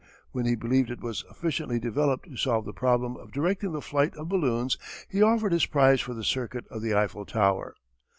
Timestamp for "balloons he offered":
4.29-5.51